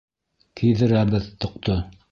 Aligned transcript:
Кейҙерәбеҙ 0.61 1.31
тоҡто. 1.47 1.81